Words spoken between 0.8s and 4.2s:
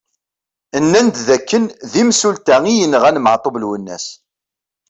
Nnan-d d akken d imsulta i yenɣan Maɛtub Lwennas.